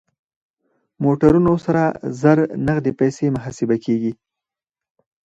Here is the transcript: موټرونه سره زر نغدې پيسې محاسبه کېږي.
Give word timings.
موټرونه 1.03 1.51
سره 1.65 1.83
زر 2.21 2.37
نغدې 2.67 2.91
پيسې 2.99 3.25
محاسبه 3.35 3.75
کېږي. 3.85 4.13